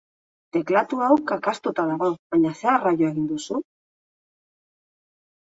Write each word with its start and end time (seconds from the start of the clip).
Teklatu 0.55 1.01
hau 1.07 1.17
kakaztuta 1.31 1.85
dago, 1.89 2.09
baina 2.33 2.55
zer 2.63 2.73
arraio 2.77 3.11
egin 3.11 3.29
duzu? 3.35 3.61